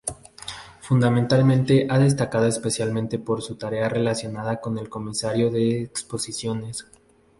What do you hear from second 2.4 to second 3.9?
especialmente por su tarea